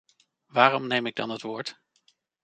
Waarom 0.45 0.87
neem 0.87 1.05
ik 1.05 1.15
dan 1.15 1.29
het 1.29 1.41
woord? 1.41 1.79